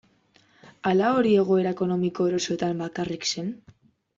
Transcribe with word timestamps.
Ala 0.91 1.09
hori 1.17 1.35
egoera 1.41 1.75
ekonomiko 1.75 2.27
erosoetan 2.33 2.83
bakarrik 2.85 3.33
zen? 3.35 3.53